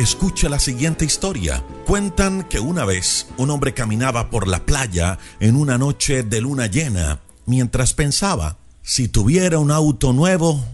[0.00, 1.62] Escucha la siguiente historia.
[1.84, 6.68] Cuentan que una vez un hombre caminaba por la playa en una noche de luna
[6.68, 10.64] llena mientras pensaba, si tuviera un auto nuevo,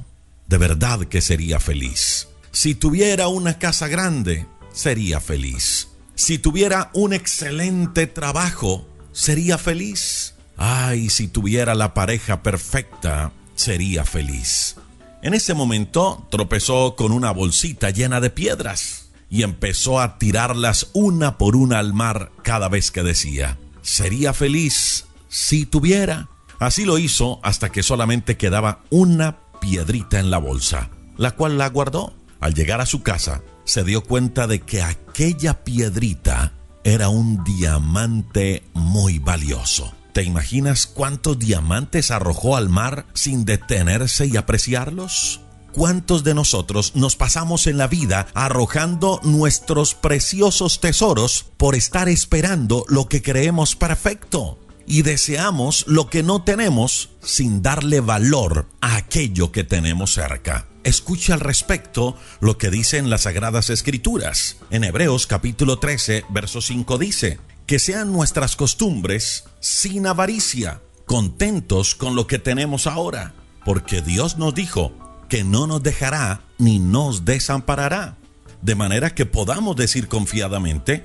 [0.47, 2.29] de verdad que sería feliz.
[2.53, 5.89] Si tuviera una casa grande, sería feliz.
[6.15, 10.35] Si tuviera un excelente trabajo, sería feliz.
[10.57, 14.77] Ay, si tuviera la pareja perfecta, sería feliz.
[15.21, 21.39] En ese momento tropezó con una bolsita llena de piedras y empezó a tirarlas una
[21.39, 26.29] por una al mar cada vez que decía, sería feliz si tuviera.
[26.59, 31.69] Así lo hizo hasta que solamente quedaba una piedrita en la bolsa, la cual la
[31.69, 32.15] guardó.
[32.41, 36.53] Al llegar a su casa, se dio cuenta de que aquella piedrita
[36.85, 39.93] era un diamante muy valioso.
[40.13, 45.41] ¿Te imaginas cuántos diamantes arrojó al mar sin detenerse y apreciarlos?
[45.77, 52.87] ¿Cuántos de nosotros nos pasamos en la vida arrojando nuestros preciosos tesoros por estar esperando
[52.89, 54.59] lo que creemos perfecto?
[54.87, 60.67] Y deseamos lo que no tenemos sin darle valor a aquello que tenemos cerca.
[60.83, 64.57] Escucha al respecto lo que dicen las Sagradas Escrituras.
[64.71, 72.17] En Hebreos capítulo 13, verso 5 dice, que sean nuestras costumbres sin avaricia, contentos con
[72.17, 73.35] lo que tenemos ahora,
[73.67, 78.17] porque Dios nos dijo que no nos dejará ni nos desamparará,
[78.63, 81.05] de manera que podamos decir confiadamente,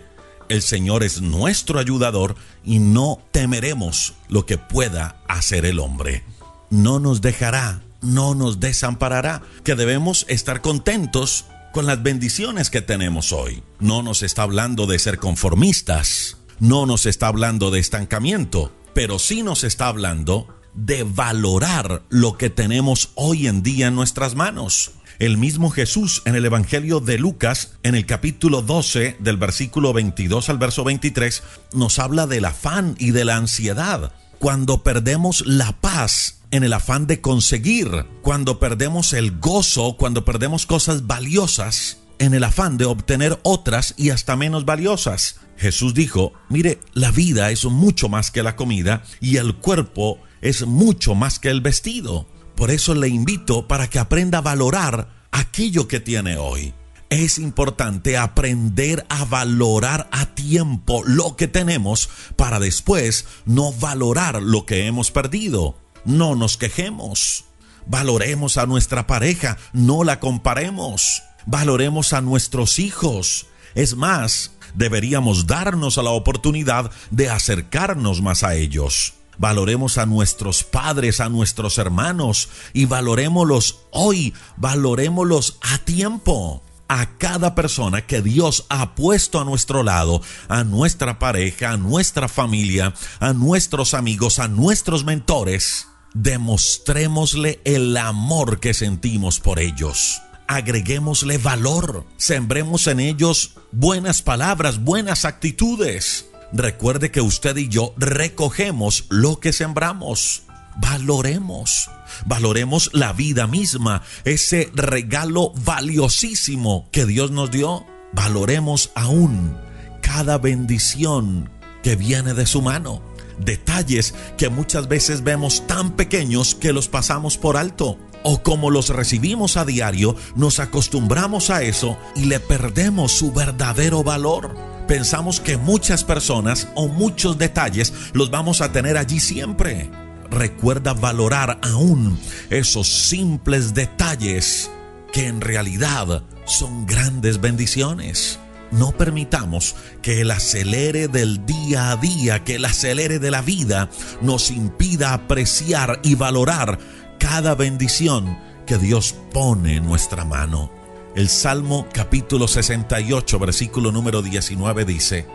[0.50, 6.24] el Señor es nuestro ayudador y no temeremos lo que pueda hacer el hombre.
[6.70, 13.32] No nos dejará, no nos desamparará, que debemos estar contentos con las bendiciones que tenemos
[13.32, 13.64] hoy.
[13.80, 19.44] No nos está hablando de ser conformistas, no nos está hablando de estancamiento, pero sí
[19.44, 24.92] nos está hablando de valorar lo que tenemos hoy en día en nuestras manos.
[25.20, 30.50] El mismo Jesús en el Evangelio de Lucas, en el capítulo 12, del versículo 22
[30.50, 34.14] al verso 23, nos habla del afán y de la ansiedad.
[34.40, 40.66] Cuando perdemos la paz en el afán de conseguir, cuando perdemos el gozo, cuando perdemos
[40.66, 45.40] cosas valiosas, en el afán de obtener otras y hasta menos valiosas.
[45.58, 50.66] Jesús dijo, mire, la vida es mucho más que la comida y el cuerpo es
[50.66, 52.28] mucho más que el vestido.
[52.56, 56.74] Por eso le invito para que aprenda a valorar aquello que tiene hoy.
[57.10, 64.66] Es importante aprender a valorar a tiempo lo que tenemos para después no valorar lo
[64.66, 65.78] que hemos perdido.
[66.06, 67.46] No nos quejemos.
[67.86, 73.48] Valoremos a nuestra pareja, no la comparemos valoremos a nuestros hijos.
[73.76, 79.14] Es más, deberíamos darnos a la oportunidad de acercarnos más a ellos.
[79.38, 86.64] Valoremos a nuestros padres, a nuestros hermanos y valorémoslos hoy, valorémoslos a tiempo.
[86.88, 92.28] A cada persona que Dios ha puesto a nuestro lado, a nuestra pareja, a nuestra
[92.28, 100.22] familia, a nuestros amigos, a nuestros mentores, demostrémosle el amor que sentimos por ellos
[100.52, 106.31] agreguémosle valor, sembremos en ellos buenas palabras, buenas actitudes.
[106.54, 110.44] Recuerde que usted y yo recogemos lo que sembramos.
[110.78, 111.90] Valoremos,
[112.26, 117.86] valoremos la vida misma, ese regalo valiosísimo que Dios nos dio.
[118.14, 119.58] Valoremos aún
[120.02, 121.50] cada bendición
[121.84, 123.02] que viene de su mano.
[123.38, 128.90] Detalles que muchas veces vemos tan pequeños que los pasamos por alto o como los
[128.90, 134.56] recibimos a diario, nos acostumbramos a eso y le perdemos su verdadero valor.
[134.88, 139.90] Pensamos que muchas personas o muchos detalles los vamos a tener allí siempre.
[140.30, 144.70] Recuerda valorar aún esos simples detalles
[145.12, 148.40] que en realidad son grandes bendiciones.
[148.72, 153.90] No permitamos que el acelere del día a día, que el acelere de la vida
[154.22, 156.80] nos impida apreciar y valorar
[157.22, 158.36] cada bendición
[158.66, 160.72] que Dios pone en nuestra mano.
[161.16, 165.28] El Salmo capítulo 68, versículo número 19 dice,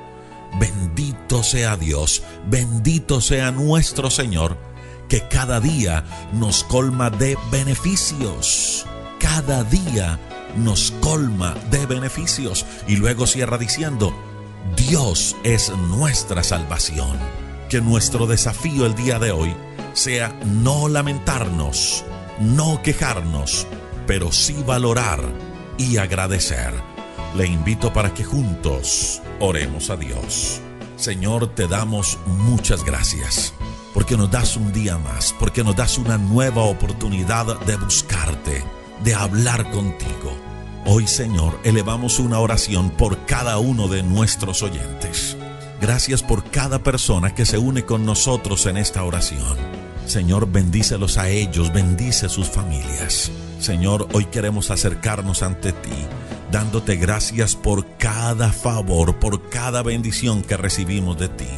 [0.59, 4.59] Bendito sea Dios, bendito sea nuestro Señor,
[5.09, 8.85] que cada día nos colma de beneficios.
[9.21, 10.19] Cada día
[10.57, 12.67] nos colma de beneficios.
[12.89, 14.13] Y luego cierra diciendo,
[14.77, 17.17] Dios es nuestra salvación.
[17.69, 19.55] Que nuestro desafío el día de hoy
[19.97, 22.05] sea no lamentarnos,
[22.39, 23.67] no quejarnos,
[24.07, 25.21] pero sí valorar
[25.79, 26.75] y agradecer.
[27.35, 30.61] Le invito para que juntos oremos a Dios.
[30.97, 33.55] Señor, te damos muchas gracias
[33.95, 38.63] porque nos das un día más, porque nos das una nueva oportunidad de buscarte,
[39.03, 40.37] de hablar contigo.
[40.85, 45.39] Hoy, Señor, elevamos una oración por cada uno de nuestros oyentes.
[45.81, 49.76] Gracias por cada persona que se une con nosotros en esta oración.
[50.07, 53.33] Señor, bendícelos a ellos, bendice sus familias.
[53.59, 55.91] Señor, hoy queremos acercarnos ante ti,
[56.53, 61.49] dándote gracias por cada favor, por cada bendición que recibimos de ti.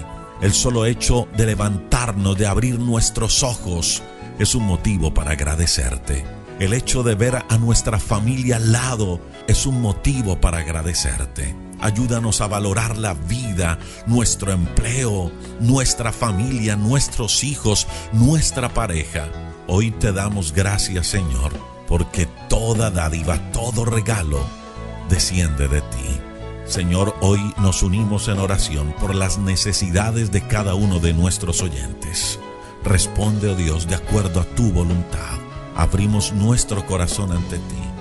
[0.40, 4.02] El solo hecho de levantarnos, de abrir nuestros ojos,
[4.38, 6.24] es un motivo para agradecerte.
[6.58, 11.67] El hecho de ver a nuestra familia al lado es un motivo para agradecerte.
[11.80, 15.30] Ayúdanos a valorar la vida, nuestro empleo,
[15.60, 19.28] nuestra familia, nuestros hijos, nuestra pareja.
[19.66, 21.52] Hoy te damos gracias, Señor,
[21.86, 24.40] porque toda dádiva, todo regalo
[25.08, 26.20] desciende de ti.
[26.66, 32.38] Señor, hoy nos unimos en oración por las necesidades de cada uno de nuestros oyentes.
[32.84, 35.38] Responde, oh Dios, de acuerdo a tu voluntad
[35.78, 37.97] abrimos nuestro corazón ante ti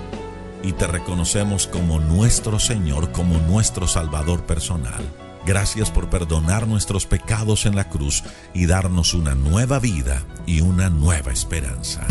[0.62, 5.02] y te reconocemos como nuestro Señor, como nuestro Salvador personal.
[5.46, 8.22] Gracias por perdonar nuestros pecados en la cruz
[8.52, 12.06] y darnos una nueva vida y una nueva esperanza.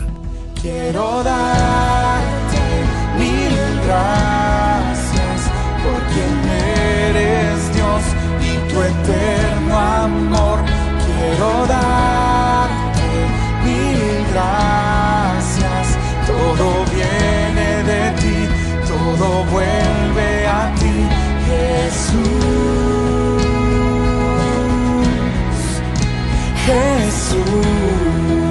[0.62, 2.58] Quiero darte
[3.20, 3.56] mil
[3.86, 5.52] gracias
[5.84, 8.04] por quien eres Dios
[8.42, 10.60] y tu eterno amor.
[11.06, 13.10] Quiero darte
[13.64, 15.07] mil gracias.
[16.48, 18.38] Todo viene de ti,
[18.88, 20.96] todo vuelve a ti,
[21.46, 22.28] Jesús.
[26.66, 28.47] Jesús.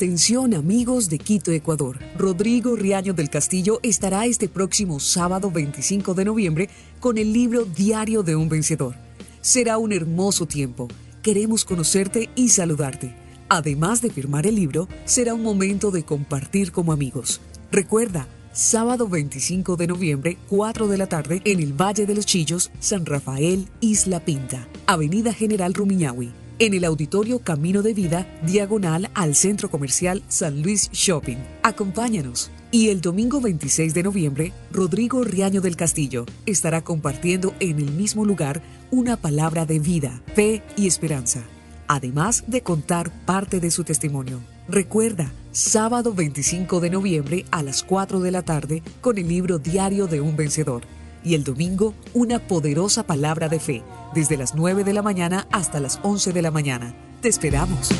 [0.00, 1.98] Atención amigos de Quito, Ecuador.
[2.16, 6.70] Rodrigo Riaño del Castillo estará este próximo sábado 25 de noviembre
[7.00, 8.94] con el libro Diario de un Vencedor.
[9.42, 10.88] Será un hermoso tiempo.
[11.22, 13.14] Queremos conocerte y saludarte.
[13.50, 17.42] Además de firmar el libro, será un momento de compartir como amigos.
[17.70, 22.70] Recuerda, sábado 25 de noviembre, 4 de la tarde, en el Valle de los Chillos,
[22.80, 29.34] San Rafael, Isla Pinta, Avenida General Rumiñahui en el Auditorio Camino de Vida, diagonal al
[29.34, 31.38] Centro Comercial San Luis Shopping.
[31.62, 32.50] Acompáñanos.
[32.70, 38.26] Y el domingo 26 de noviembre, Rodrigo Riaño del Castillo estará compartiendo en el mismo
[38.26, 38.60] lugar
[38.90, 41.42] una palabra de vida, fe y esperanza,
[41.88, 44.40] además de contar parte de su testimonio.
[44.68, 50.06] Recuerda, sábado 25 de noviembre a las 4 de la tarde con el libro Diario
[50.06, 50.82] de un Vencedor
[51.24, 53.82] y el domingo una poderosa palabra de fe,
[54.14, 56.94] desde las 9 de la mañana hasta las 11 de la mañana.
[57.20, 57.90] Te esperamos.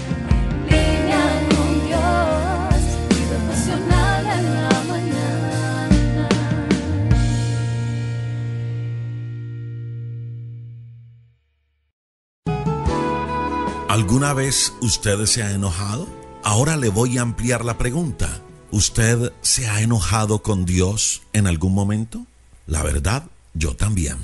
[13.88, 16.08] ¿Alguna vez usted se ha enojado?
[16.42, 18.40] Ahora le voy a ampliar la pregunta.
[18.70, 22.26] ¿Usted se ha enojado con Dios en algún momento?
[22.70, 24.16] La verdad, yo también.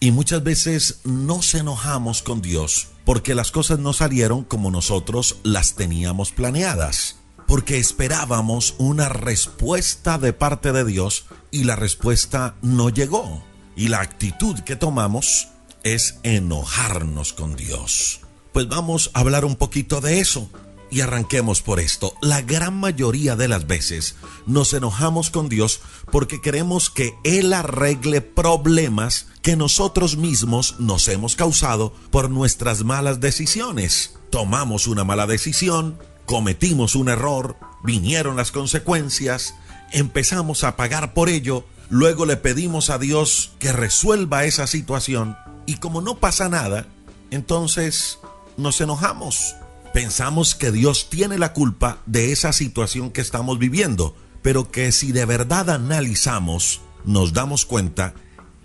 [0.00, 5.74] Y muchas veces nos enojamos con Dios porque las cosas no salieron como nosotros las
[5.74, 7.16] teníamos planeadas.
[7.46, 13.44] Porque esperábamos una respuesta de parte de Dios y la respuesta no llegó.
[13.76, 15.48] Y la actitud que tomamos
[15.82, 18.20] es enojarnos con Dios.
[18.54, 20.50] Pues vamos a hablar un poquito de eso.
[20.94, 22.14] Y arranquemos por esto.
[22.22, 24.14] La gran mayoría de las veces
[24.46, 25.80] nos enojamos con Dios
[26.12, 33.18] porque queremos que Él arregle problemas que nosotros mismos nos hemos causado por nuestras malas
[33.18, 34.14] decisiones.
[34.30, 39.56] Tomamos una mala decisión, cometimos un error, vinieron las consecuencias,
[39.90, 45.36] empezamos a pagar por ello, luego le pedimos a Dios que resuelva esa situación
[45.66, 46.86] y como no pasa nada,
[47.32, 48.20] entonces
[48.56, 49.56] nos enojamos.
[49.94, 55.12] Pensamos que Dios tiene la culpa de esa situación que estamos viviendo, pero que si
[55.12, 58.12] de verdad analizamos, nos damos cuenta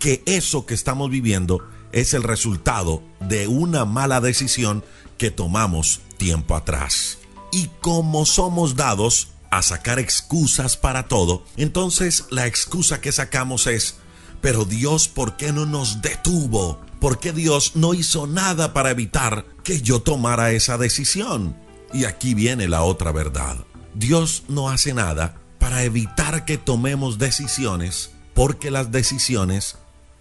[0.00, 4.82] que eso que estamos viviendo es el resultado de una mala decisión
[5.18, 7.18] que tomamos tiempo atrás.
[7.52, 13.99] Y como somos dados a sacar excusas para todo, entonces la excusa que sacamos es,
[14.40, 16.80] pero Dios, ¿por qué no nos detuvo?
[17.00, 21.56] ¿Por qué Dios no hizo nada para evitar que yo tomara esa decisión?
[21.92, 23.56] Y aquí viene la otra verdad.
[23.94, 29.76] Dios no hace nada para evitar que tomemos decisiones porque las decisiones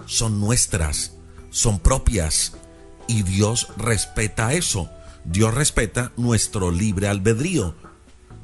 [0.05, 1.13] son nuestras,
[1.51, 2.53] son propias
[3.07, 4.89] y Dios respeta eso.
[5.25, 7.75] Dios respeta nuestro libre albedrío.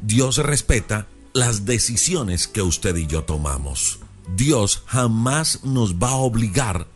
[0.01, 3.99] Dios respeta las decisiones que usted y yo tomamos.
[4.35, 6.87] Dios jamás nos va a obligar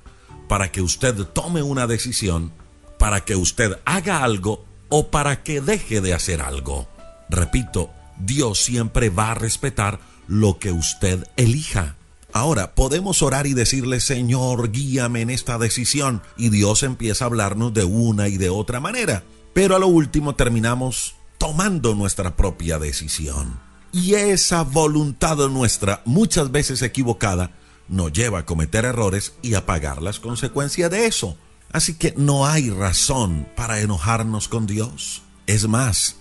[0.48, 2.52] para que usted tome una decisión,
[2.98, 6.88] para que usted haga algo o para que deje de hacer algo.
[7.30, 11.96] Repito, Dios siempre va a respetar lo que usted elija.
[12.34, 17.74] Ahora, podemos orar y decirle, Señor, guíame en esta decisión, y Dios empieza a hablarnos
[17.74, 19.24] de una y de otra manera.
[19.54, 23.69] Pero a lo último terminamos tomando nuestra propia decisión.
[23.92, 27.52] Y esa voluntad nuestra, muchas veces equivocada,
[27.88, 31.38] nos lleva a cometer errores y a pagar las consecuencias de eso.
[31.72, 35.24] Así que no hay razón para enojarnos con Dios.
[35.48, 36.18] Es más,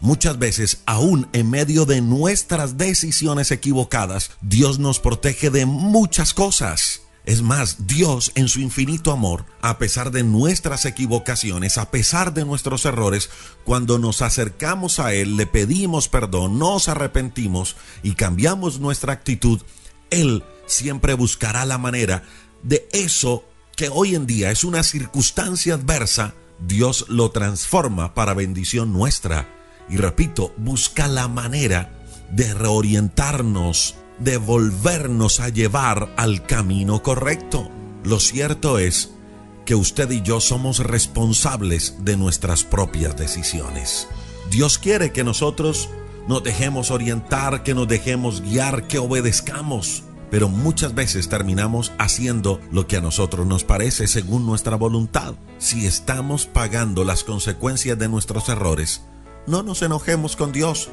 [0.00, 7.02] muchas veces, aún en medio de nuestras decisiones equivocadas, Dios nos protege de muchas cosas.
[7.24, 12.44] Es más, Dios en su infinito amor, a pesar de nuestras equivocaciones, a pesar de
[12.44, 13.30] nuestros errores,
[13.64, 19.60] cuando nos acercamos a Él, le pedimos perdón, nos arrepentimos y cambiamos nuestra actitud,
[20.10, 22.22] Él siempre buscará la manera
[22.62, 23.44] de eso
[23.76, 26.34] que hoy en día es una circunstancia adversa,
[26.66, 29.48] Dios lo transforma para bendición nuestra.
[29.88, 31.90] Y repito, busca la manera
[32.30, 37.70] de reorientarnos, de volvernos a llevar al camino correcto.
[38.04, 39.12] Lo cierto es
[39.64, 44.08] que usted y yo somos responsables de nuestras propias decisiones.
[44.50, 45.88] Dios quiere que nosotros
[46.28, 50.04] nos dejemos orientar, que nos dejemos guiar, que obedezcamos.
[50.30, 55.34] Pero muchas veces terminamos haciendo lo que a nosotros nos parece según nuestra voluntad.
[55.58, 59.02] Si estamos pagando las consecuencias de nuestros errores,
[59.46, 60.88] no nos enojemos con Dios.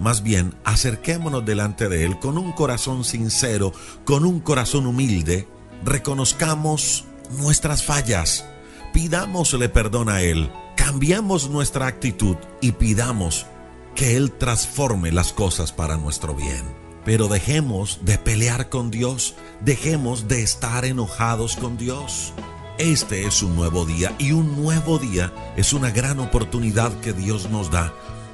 [0.00, 3.72] Más bien, acerquémonos delante de Él con un corazón sincero,
[4.04, 5.46] con un corazón humilde.
[5.84, 7.04] Reconozcamos
[7.38, 8.44] nuestras fallas.
[8.92, 10.50] Pidámosle perdón a Él.
[10.76, 13.46] Cambiemos nuestra actitud y pidamos
[13.94, 16.64] que Él transforme las cosas para nuestro bien.
[17.04, 22.32] Pero dejemos de pelear con Dios, dejemos de estar enojados con Dios.
[22.78, 27.50] Este es un nuevo día y un nuevo día es una gran oportunidad que Dios
[27.50, 27.92] nos da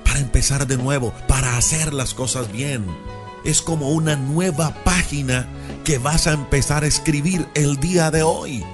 [0.09, 2.87] para empezar de nuevo, para hacer las cosas bien.
[3.45, 5.47] Es como una nueva página
[5.85, 8.65] que vas a empezar a escribir el día de hoy.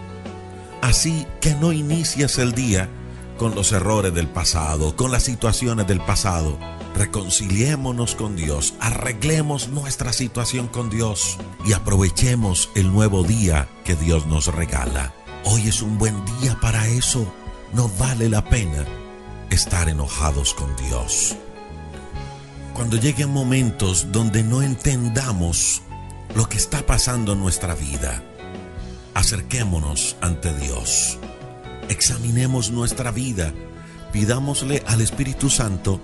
[0.81, 2.89] Así que no inicies el día
[3.37, 6.57] con los errores del pasado, con las situaciones del pasado
[6.95, 14.29] reconciliémonos con Dios, arreglemos nuestra situación con Dios y aprovechemos el nuevo día que Dios
[14.29, 15.13] nos regala.
[15.45, 17.27] Hoy es un buen día para eso.
[17.73, 18.87] No vale la pena
[19.51, 21.37] estar enojados con Dios.
[22.75, 25.83] Cuando lleguen momentos donde no entendamos
[26.35, 28.23] lo que está pasando en nuestra vida,
[29.15, 31.19] acerquémonos ante Dios.
[31.89, 33.53] Examinemos nuestra vida.
[34.13, 36.01] Pidámosle al Espíritu Santo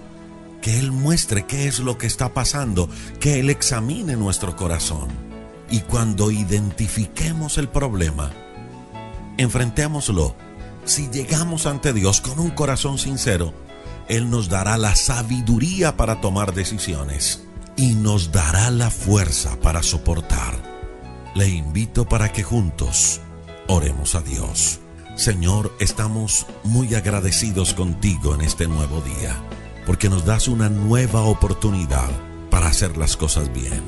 [0.61, 5.09] que Él muestre qué es lo que está pasando, que Él examine nuestro corazón.
[5.71, 8.31] Y cuando identifiquemos el problema,
[9.39, 10.35] enfrentémoslo.
[10.91, 13.55] Si llegamos ante Dios con un corazón sincero,
[14.09, 20.61] Él nos dará la sabiduría para tomar decisiones y nos dará la fuerza para soportar.
[21.37, 23.21] Le invito para que juntos
[23.69, 24.81] oremos a Dios.
[25.15, 29.41] Señor, estamos muy agradecidos contigo en este nuevo día
[29.87, 32.11] porque nos das una nueva oportunidad
[32.51, 33.81] para hacer las cosas bien,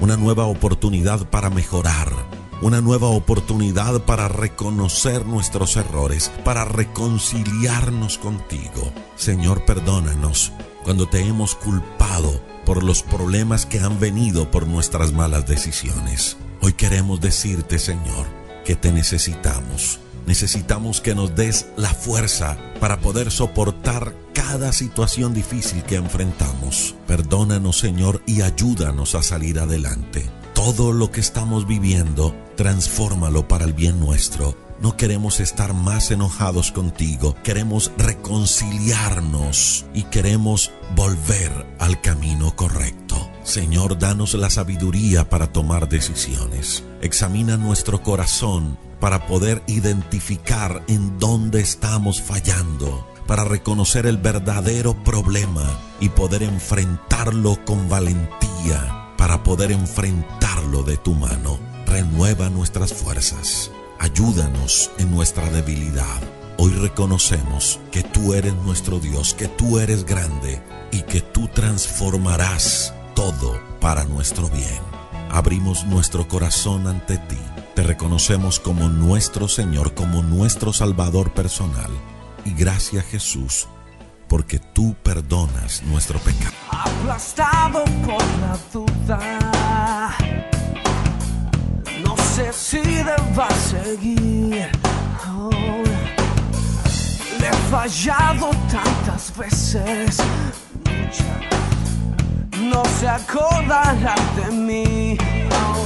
[0.00, 2.12] una nueva oportunidad para mejorar,
[2.62, 8.92] una nueva oportunidad para reconocer nuestros errores, para reconciliarnos contigo.
[9.16, 10.52] Señor, perdónanos
[10.84, 16.36] cuando te hemos culpado por los problemas que han venido por nuestras malas decisiones.
[16.60, 18.26] Hoy queremos decirte, Señor,
[18.64, 20.00] que te necesitamos.
[20.26, 26.94] Necesitamos que nos des la fuerza para poder soportar cada situación difícil que enfrentamos.
[27.06, 30.30] Perdónanos, Señor, y ayúdanos a salir adelante.
[30.54, 34.56] Todo lo que estamos viviendo, transfórmalo para el bien nuestro.
[34.80, 43.30] No queremos estar más enojados contigo, queremos reconciliarnos y queremos volver al camino correcto.
[43.44, 46.82] Señor, danos la sabiduría para tomar decisiones.
[47.02, 55.78] Examina nuestro corazón para poder identificar en dónde estamos fallando, para reconocer el verdadero problema
[56.00, 61.58] y poder enfrentarlo con valentía, para poder enfrentarlo de tu mano.
[61.86, 63.70] Renueva nuestras fuerzas.
[63.98, 66.20] Ayúdanos en nuestra debilidad.
[66.58, 70.62] Hoy reconocemos que tú eres nuestro Dios, que tú eres grande
[70.92, 74.82] y que tú transformarás todo para nuestro bien.
[75.30, 77.40] Abrimos nuestro corazón ante ti.
[77.74, 81.90] Te reconocemos como nuestro Señor, como nuestro Salvador personal.
[82.44, 83.68] Y gracias Jesús,
[84.28, 86.52] porque tú perdonas nuestro pecado.
[86.70, 90.16] aplastado por la duda.
[92.04, 94.68] No sé si deba seguir.
[95.28, 95.50] Oh.
[97.40, 100.18] Le he fallado tantas veces.
[102.60, 105.18] No se acordará de mí.
[105.50, 105.83] Has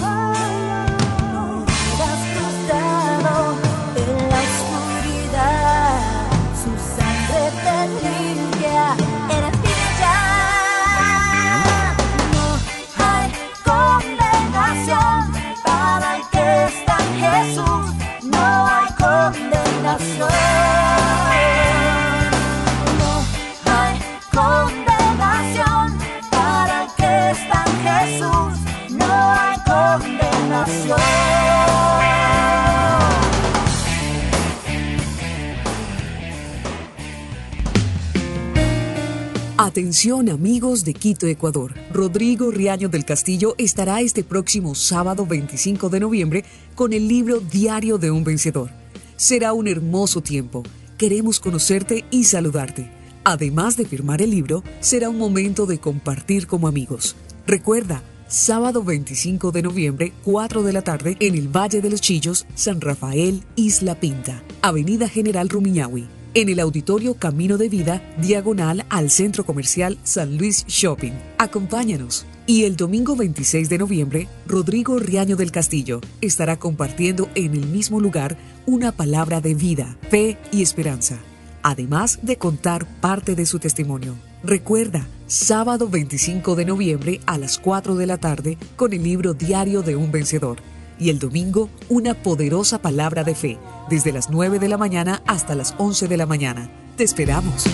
[39.57, 41.75] Atención amigos de Quito, Ecuador.
[41.93, 47.97] Rodrigo Riaño del Castillo estará este próximo sábado 25 de noviembre con el libro Diario
[47.97, 48.71] de un Vencedor.
[49.19, 50.63] Será un hermoso tiempo.
[50.97, 52.89] Queremos conocerte y saludarte.
[53.25, 57.17] Además de firmar el libro, será un momento de compartir como amigos.
[57.45, 62.47] Recuerda, sábado 25 de noviembre, 4 de la tarde, en el Valle de los Chillos,
[62.55, 69.11] San Rafael, Isla Pinta, Avenida General Rumiñahui en el Auditorio Camino de Vida, diagonal al
[69.11, 71.15] Centro Comercial San Luis Shopping.
[71.39, 72.27] Acompáñanos.
[72.49, 78.01] Y el domingo 26 de noviembre, Rodrigo Riaño del Castillo estará compartiendo en el mismo
[78.01, 81.19] lugar una palabra de vida, fe y esperanza,
[81.63, 84.15] además de contar parte de su testimonio.
[84.43, 89.83] Recuerda, sábado 25 de noviembre a las 4 de la tarde con el libro Diario
[89.83, 90.57] de un Vencedor
[90.99, 93.59] y el domingo una poderosa palabra de fe,
[93.91, 96.71] desde las 9 de la mañana hasta las 11 de la mañana.
[96.97, 97.67] Te esperamos.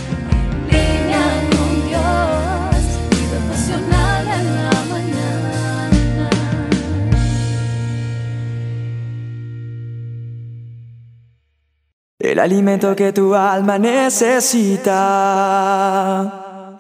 [12.45, 15.01] Alimento que tu alma necesita.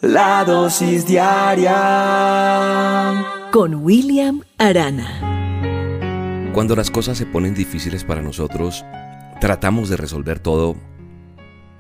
[0.03, 1.72] La dosis diaria.
[3.50, 6.50] Con William Arana.
[6.53, 8.85] Cuando las cosas se ponen difíciles para nosotros,
[9.40, 10.77] tratamos de resolver todo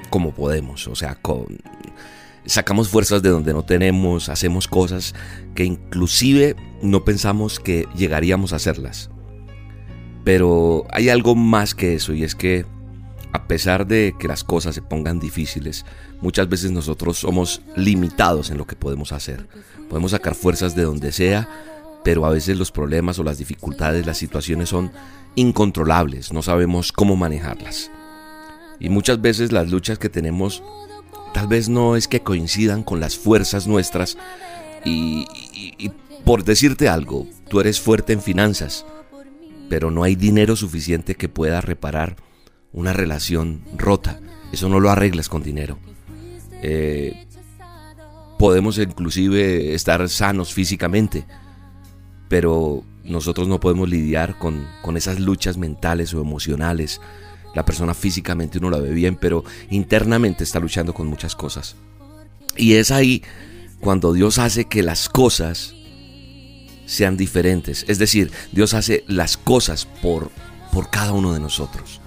[0.08, 1.58] como podemos, o sea, con
[2.46, 5.14] sacamos fuerzas de donde no tenemos, hacemos cosas
[5.54, 9.10] que inclusive no pensamos que llegaríamos a hacerlas.
[10.24, 12.64] Pero hay algo más que eso y es que
[13.34, 15.84] a pesar de que las cosas se pongan difíciles,
[16.20, 19.48] muchas veces nosotros somos limitados en lo que podemos hacer.
[19.90, 21.48] Podemos sacar fuerzas de donde sea,
[22.04, 24.92] pero a veces los problemas o las dificultades, las situaciones son
[25.34, 27.90] incontrolables, no sabemos cómo manejarlas.
[28.78, 30.62] Y muchas veces las luchas que tenemos
[31.32, 34.16] tal vez no es que coincidan con las fuerzas nuestras
[34.84, 35.26] y,
[36.24, 38.86] por decirte algo, tú eres fuerte en finanzas,
[39.68, 42.14] pero no hay dinero suficiente que pueda reparar
[42.74, 44.20] una relación rota.
[44.52, 45.78] Eso no lo arreglas con dinero.
[46.60, 47.26] Eh,
[48.38, 51.24] podemos inclusive estar sanos físicamente,
[52.28, 57.00] pero nosotros no podemos lidiar con, con esas luchas mentales o emocionales.
[57.54, 61.76] La persona físicamente uno la ve bien, pero internamente está luchando con muchas cosas.
[62.56, 63.22] Y es ahí
[63.80, 65.74] cuando Dios hace que las cosas
[66.86, 67.84] sean diferentes.
[67.88, 70.30] Es decir, Dios hace las cosas por,
[70.72, 72.00] por cada uno de nosotros.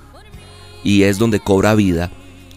[0.84, 2.12] Y es donde cobra vida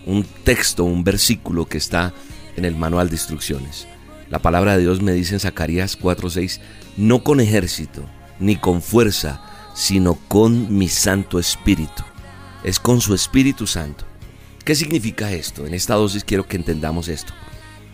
[0.06, 2.12] un texto, un versículo que está
[2.56, 3.86] en el manual de instrucciones.
[4.28, 6.60] La palabra de Dios me dice en Zacarías 4:6,
[6.96, 8.04] no con ejército,
[8.38, 9.42] ni con fuerza,
[9.74, 12.02] sino con mi Santo Espíritu.
[12.62, 14.04] Es con su Espíritu Santo.
[14.64, 15.66] ¿Qué significa esto?
[15.66, 17.32] En esta dosis quiero que entendamos esto.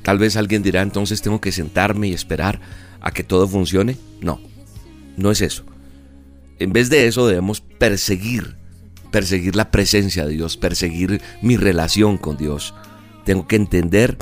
[0.03, 2.61] Tal vez alguien dirá, entonces tengo que sentarme y esperar
[3.01, 3.97] a que todo funcione.
[4.21, 4.41] No,
[5.17, 5.65] no es eso.
[6.59, 8.57] En vez de eso debemos perseguir,
[9.11, 12.75] perseguir la presencia de Dios, perseguir mi relación con Dios.
[13.25, 14.19] Tengo que entender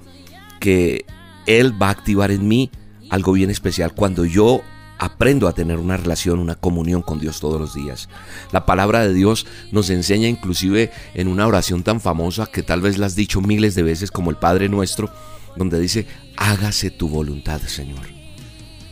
[0.61, 1.05] que
[1.47, 2.71] Él va a activar en mí
[3.11, 4.63] algo bien especial cuando yo
[4.99, 8.09] aprendo a tener una relación, una comunión con Dios todos los días.
[8.53, 12.99] La palabra de Dios nos enseña inclusive en una oración tan famosa que tal vez
[12.99, 15.13] la has dicho miles de veces como el Padre nuestro,
[15.57, 18.07] donde dice, hágase tu voluntad, Señor,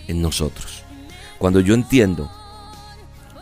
[0.09, 0.83] en nosotros.
[1.39, 2.31] Cuando yo entiendo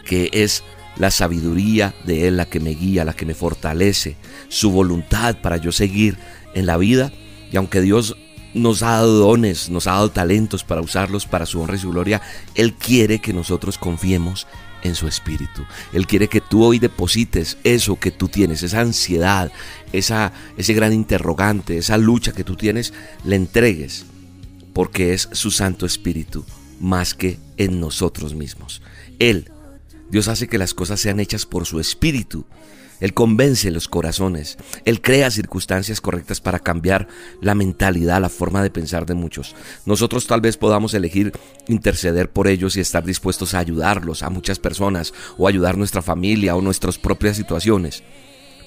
[0.05, 0.63] que es
[1.01, 4.17] la sabiduría de Él la que me guía, la que me fortalece,
[4.49, 6.19] su voluntad para yo seguir
[6.55, 7.11] en la vida,
[7.51, 8.19] y aunque Dios
[8.53, 11.91] nos ha dado dones, nos ha dado talentos para usarlos para su honra y su
[11.91, 12.21] gloria.
[12.55, 14.47] Él quiere que nosotros confiemos
[14.83, 15.65] en su espíritu.
[15.95, 19.51] Él quiere que tú hoy deposites eso que tú tienes, esa ansiedad,
[19.93, 22.93] esa, ese gran interrogante, esa lucha que tú tienes,
[23.25, 24.05] le entregues,
[24.75, 26.45] porque es su Santo Espíritu
[26.79, 28.83] más que en nosotros mismos.
[29.19, 29.51] Él,
[30.11, 32.47] Dios hace que las cosas sean hechas por su Espíritu
[33.01, 34.59] él convence los corazones.
[34.85, 37.09] Él crea circunstancias correctas para cambiar
[37.41, 39.57] la mentalidad, la forma de pensar de muchos.
[39.87, 41.33] Nosotros tal vez podamos elegir
[41.67, 46.55] interceder por ellos y estar dispuestos a ayudarlos, a muchas personas, o ayudar nuestra familia
[46.55, 48.03] o nuestras propias situaciones.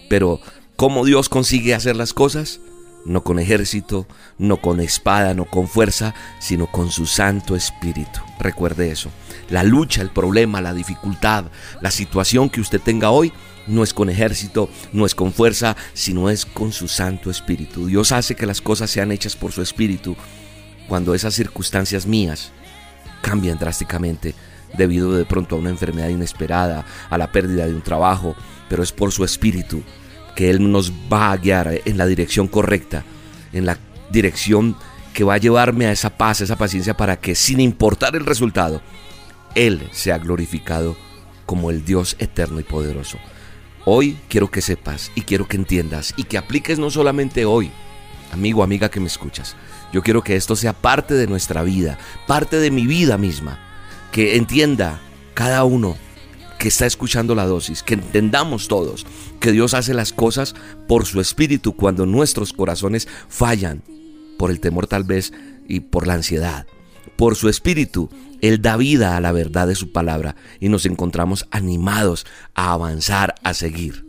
[0.10, 0.42] Pero,
[0.76, 2.60] ¿cómo Dios consigue hacer las cosas?
[3.06, 8.20] No con ejército, no con espada, no con fuerza, sino con su Santo Espíritu.
[8.40, 9.10] Recuerde eso.
[9.50, 11.46] La lucha, el problema, la dificultad,
[11.82, 13.34] la situación que usted tenga hoy,
[13.68, 17.88] no es con ejército, no es con fuerza, sino es con su Santo Espíritu.
[17.88, 20.16] Dios hace que las cosas sean hechas por su Espíritu
[20.88, 22.52] cuando esas circunstancias mías
[23.22, 24.36] cambian drásticamente
[24.78, 28.36] debido de pronto a una enfermedad inesperada, a la pérdida de un trabajo,
[28.70, 29.84] pero es por su Espíritu
[30.36, 33.04] que Él nos va a guiar en la dirección correcta,
[33.52, 33.78] en la
[34.12, 34.76] dirección
[35.14, 38.26] que va a llevarme a esa paz, a esa paciencia, para que sin importar el
[38.26, 38.82] resultado,
[39.56, 40.98] Él sea glorificado
[41.46, 43.18] como el Dios eterno y poderoso.
[43.86, 47.70] Hoy quiero que sepas y quiero que entiendas y que apliques no solamente hoy,
[48.32, 49.56] amigo, amiga que me escuchas.
[49.92, 53.60] Yo quiero que esto sea parte de nuestra vida, parte de mi vida misma.
[54.12, 55.02] Que entienda
[55.34, 55.98] cada uno
[56.64, 59.06] que está escuchando la dosis, que entendamos todos
[59.42, 60.56] que Dios hace las cosas
[60.88, 63.84] por su espíritu cuando nuestros corazones fallan,
[64.38, 65.34] por el temor tal vez
[65.68, 66.66] y por la ansiedad.
[67.18, 71.48] Por su espíritu él da vida a la verdad de su palabra y nos encontramos
[71.52, 74.06] animados a avanzar, a seguir.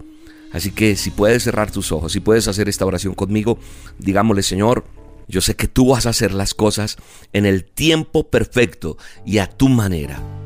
[0.53, 3.59] Así que si puedes cerrar tus ojos, si puedes hacer esta oración conmigo,
[3.99, 4.85] digámosle Señor,
[5.27, 6.99] yo sé que tú vas a hacer las cosas
[7.33, 10.44] en el tiempo perfecto y a tu manera.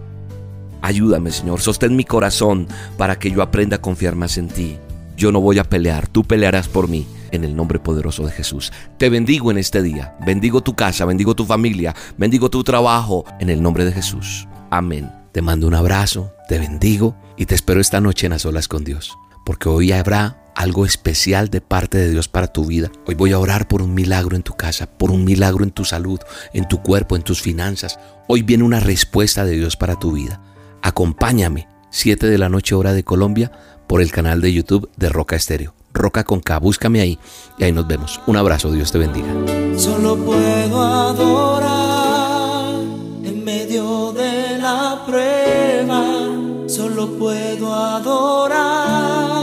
[0.82, 4.78] Ayúdame Señor, sostén mi corazón para que yo aprenda a confiar más en ti.
[5.16, 8.72] Yo no voy a pelear, tú pelearás por mí en el nombre poderoso de Jesús.
[8.98, 13.50] Te bendigo en este día, bendigo tu casa, bendigo tu familia, bendigo tu trabajo en
[13.50, 14.46] el nombre de Jesús.
[14.70, 15.10] Amén.
[15.32, 18.84] Te mando un abrazo, te bendigo y te espero esta noche en las olas con
[18.84, 22.90] Dios, porque hoy habrá algo especial de parte de Dios para tu vida.
[23.06, 25.84] Hoy voy a orar por un milagro en tu casa, por un milagro en tu
[25.84, 26.18] salud,
[26.52, 28.00] en tu cuerpo, en tus finanzas.
[28.26, 30.40] Hoy viene una respuesta de Dios para tu vida.
[30.82, 33.52] Acompáñame, 7 de la noche hora de Colombia,
[33.86, 35.74] por el canal de YouTube de Roca Estéreo.
[35.94, 37.18] Roca con K, búscame ahí
[37.58, 38.20] y ahí nos vemos.
[38.26, 39.28] Un abrazo, Dios te bendiga.
[39.76, 42.74] Solo puedo adorar
[43.24, 46.04] en medio de la prueba.
[46.68, 49.38] Solo puedo adorar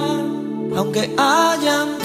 [0.76, 1.98] aunque hayan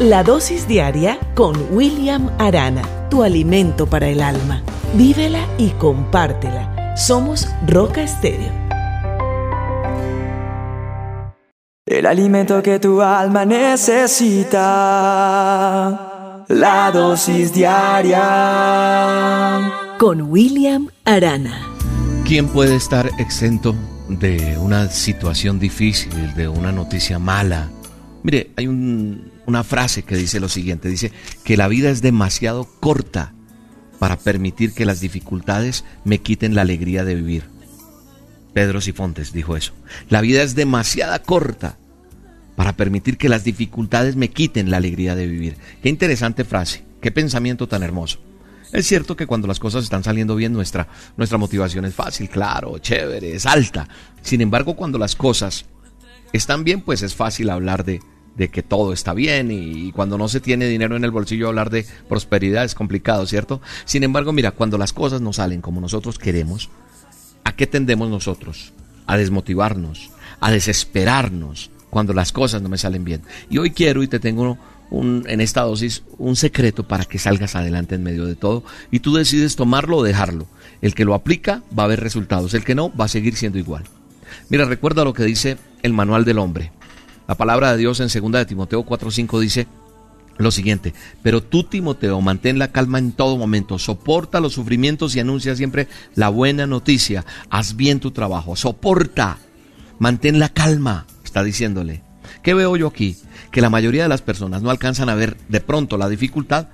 [0.00, 4.62] La dosis diaria con William Arana, tu alimento para el alma.
[4.94, 6.94] Vívela y compártela.
[6.96, 8.52] Somos Roca Estéreo.
[11.86, 14.54] El alimento que tu alma necesita.
[16.48, 18.20] La dosis diaria.
[19.98, 21.60] Con William Arana.
[22.24, 23.74] ¿Quién puede estar exento
[24.08, 27.68] de una situación difícil, de una noticia mala?
[28.22, 31.10] Mire, hay un- una frase que dice lo siguiente, dice
[31.42, 33.32] que la vida es demasiado corta
[33.98, 37.44] para permitir que las dificultades me quiten la alegría de vivir.
[38.52, 39.72] Pedro Sifontes dijo eso.
[40.10, 41.78] La vida es demasiado corta
[42.56, 45.56] para permitir que las dificultades me quiten la alegría de vivir.
[45.82, 48.18] Qué interesante frase, qué pensamiento tan hermoso.
[48.70, 52.78] Es cierto que cuando las cosas están saliendo bien, nuestra, nuestra motivación es fácil, claro,
[52.80, 53.88] chévere, es alta.
[54.20, 55.64] Sin embargo, cuando las cosas
[56.34, 58.02] están bien, pues es fácil hablar de,
[58.38, 61.70] de que todo está bien y, cuando no se tiene dinero en el bolsillo hablar
[61.70, 63.60] de prosperidad es complicado, ¿cierto?
[63.84, 66.70] Sin embargo, mira, cuando las cosas no salen como nosotros queremos,
[67.44, 68.72] ¿a qué tendemos nosotros?
[69.06, 73.22] A desmotivarnos, a desesperarnos cuando las cosas no me salen bien.
[73.50, 74.56] Y hoy quiero y te tengo
[74.90, 79.00] un, en esta dosis un secreto para que salgas adelante en medio de todo y
[79.00, 80.46] tú decides tomarlo o dejarlo.
[80.80, 83.58] El que lo aplica va a ver resultados, el que no va a seguir siendo
[83.58, 83.82] igual.
[84.48, 86.70] Mira, recuerda lo que dice el manual del hombre.
[87.28, 89.66] La palabra de Dios en 2 de Timoteo 4:5 dice,
[90.38, 95.20] lo siguiente, pero tú Timoteo, mantén la calma en todo momento, soporta los sufrimientos y
[95.20, 99.36] anuncia siempre la buena noticia, haz bien tu trabajo, soporta,
[99.98, 102.02] mantén la calma, está diciéndole.
[102.42, 103.18] ¿Qué veo yo aquí?
[103.50, 106.68] Que la mayoría de las personas no alcanzan a ver de pronto la dificultad,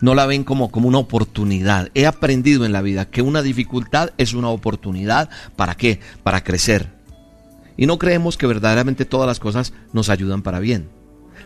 [0.00, 1.90] no la ven como, como una oportunidad.
[1.94, 6.00] He aprendido en la vida que una dificultad es una oportunidad, ¿para qué?
[6.22, 7.03] Para crecer.
[7.76, 10.88] Y no creemos que verdaderamente todas las cosas nos ayudan para bien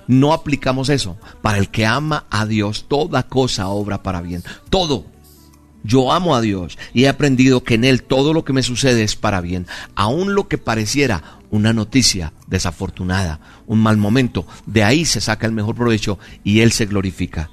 [0.08, 1.16] no aplicamos eso.
[1.42, 4.42] Para el que ama a Dios, toda cosa obra para bien.
[4.70, 5.06] Todo.
[5.84, 9.04] Yo amo a Dios y he aprendido que en Él todo lo que me sucede
[9.04, 9.66] es para bien.
[9.94, 15.52] Aun lo que pareciera una noticia desafortunada, un mal momento, de ahí se saca el
[15.52, 17.50] mejor provecho y Él se glorifica.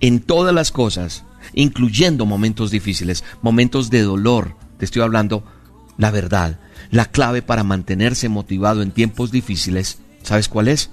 [0.00, 5.44] En todas las cosas, incluyendo momentos difíciles, momentos de dolor, te estoy hablando
[6.00, 6.58] la verdad.
[6.90, 10.90] La clave para mantenerse motivado en tiempos difíciles, ¿sabes cuál es?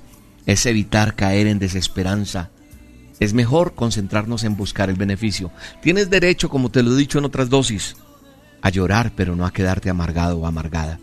[0.48, 2.50] es evitar caer en desesperanza.
[3.20, 5.52] Es mejor concentrarnos en buscar el beneficio.
[5.82, 7.98] Tienes derecho, como te lo he dicho en otras dosis,
[8.62, 11.00] a llorar, pero no a quedarte amargado o amargada.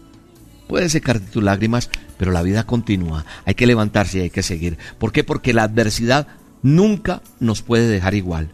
[0.67, 3.27] Puedes secarte tus lágrimas, pero la vida continúa.
[3.45, 4.79] Hay que levantarse y hay que seguir.
[4.99, 5.25] ¿Por qué?
[5.25, 6.27] Porque la adversidad
[6.62, 8.51] nunca nos puede dejar igual.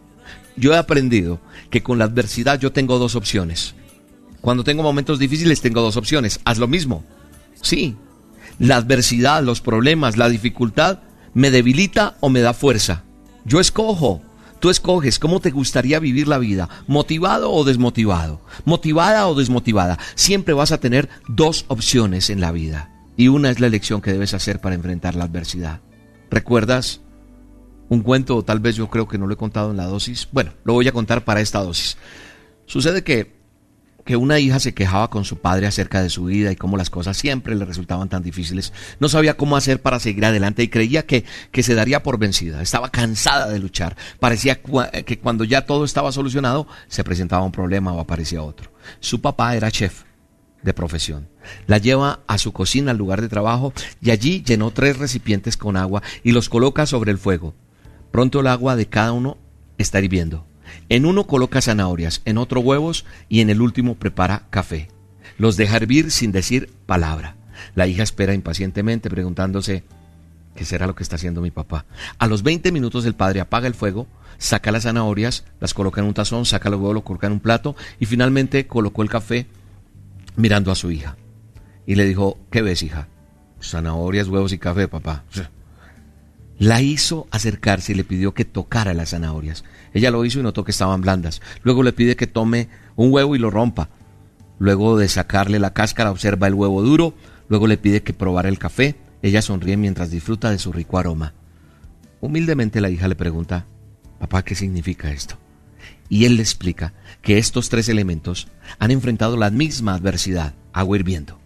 [0.56, 3.74] Yo he aprendido que con la adversidad yo tengo dos opciones.
[4.40, 6.40] Cuando tengo momentos difíciles tengo dos opciones.
[6.44, 7.04] Haz lo mismo.
[7.60, 7.96] Sí,
[8.58, 11.00] la adversidad, los problemas, la dificultad,
[11.34, 13.04] me debilita o me da fuerza.
[13.44, 14.22] Yo escojo.
[14.60, 19.98] Tú escoges cómo te gustaría vivir la vida, motivado o desmotivado, motivada o desmotivada.
[20.14, 22.90] Siempre vas a tener dos opciones en la vida.
[23.16, 25.80] Y una es la elección que debes hacer para enfrentar la adversidad.
[26.30, 27.00] ¿Recuerdas
[27.88, 28.42] un cuento?
[28.42, 30.28] Tal vez yo creo que no lo he contado en la dosis.
[30.30, 31.96] Bueno, lo voy a contar para esta dosis.
[32.66, 33.39] Sucede que
[34.04, 36.90] que una hija se quejaba con su padre acerca de su vida y cómo las
[36.90, 38.72] cosas siempre le resultaban tan difíciles.
[38.98, 42.62] No sabía cómo hacer para seguir adelante y creía que, que se daría por vencida.
[42.62, 43.96] Estaba cansada de luchar.
[44.18, 48.72] Parecía que cuando ya todo estaba solucionado se presentaba un problema o aparecía otro.
[49.00, 50.04] Su papá era chef
[50.62, 51.28] de profesión.
[51.66, 55.76] La lleva a su cocina al lugar de trabajo y allí llenó tres recipientes con
[55.76, 57.54] agua y los coloca sobre el fuego.
[58.10, 59.38] Pronto el agua de cada uno
[59.78, 60.49] está hirviendo.
[60.88, 64.88] En uno coloca zanahorias, en otro huevos y en el último prepara café.
[65.38, 67.36] Los deja hervir sin decir palabra.
[67.74, 69.84] La hija espera impacientemente preguntándose,
[70.54, 71.84] ¿qué será lo que está haciendo mi papá?
[72.18, 74.06] A los 20 minutos el padre apaga el fuego,
[74.38, 77.40] saca las zanahorias, las coloca en un tazón, saca los huevos, lo coloca en un
[77.40, 79.46] plato y finalmente colocó el café
[80.36, 81.16] mirando a su hija.
[81.86, 83.08] Y le dijo, ¿qué ves hija?
[83.62, 85.24] Zanahorias, huevos y café, papá
[86.60, 89.64] la hizo acercarse y le pidió que tocara las zanahorias.
[89.94, 91.40] Ella lo hizo y notó que estaban blandas.
[91.62, 93.88] Luego le pide que tome un huevo y lo rompa.
[94.58, 97.14] Luego de sacarle la cáscara observa el huevo duro.
[97.48, 98.96] Luego le pide que probara el café.
[99.22, 101.32] Ella sonríe mientras disfruta de su rico aroma.
[102.20, 103.64] Humildemente la hija le pregunta,
[104.18, 105.38] papá, ¿qué significa esto?
[106.10, 106.92] Y él le explica
[107.22, 111.39] que estos tres elementos han enfrentado la misma adversidad, agua hirviendo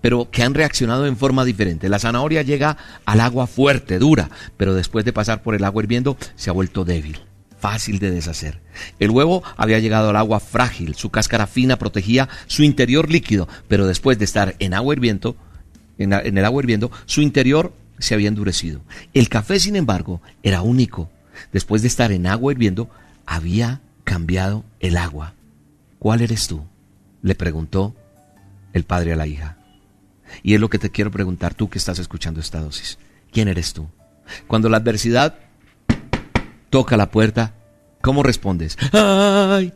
[0.00, 1.88] pero que han reaccionado en forma diferente.
[1.88, 6.16] La zanahoria llega al agua fuerte, dura, pero después de pasar por el agua hirviendo
[6.36, 7.20] se ha vuelto débil
[7.60, 8.60] fácil de deshacer.
[8.98, 13.86] El huevo había llegado al agua frágil, su cáscara fina protegía su interior líquido, pero
[13.86, 15.36] después de estar en agua hirviendo,
[15.98, 18.80] en, en, el agua hirviendo, su interior se había endurecido.
[19.12, 21.10] El café, sin embargo, era único.
[21.52, 22.88] Después de estar en agua hirviendo,
[23.26, 25.34] había cambiado el agua.
[25.98, 26.64] ¿Cuál eres tú?
[27.22, 27.94] le preguntó
[28.72, 29.59] el padre a la hija.
[30.42, 32.98] Y es lo que te quiero preguntar tú que estás escuchando esta dosis.
[33.32, 33.88] ¿Quién eres tú?
[34.46, 35.36] Cuando la adversidad
[36.70, 37.54] toca la puerta,
[38.00, 38.76] ¿cómo respondes?
[38.92, 39.72] ¡Ay!